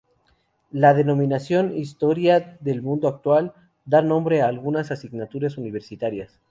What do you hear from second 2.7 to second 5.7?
Mundo Actual" da nombre a algunas asignaturas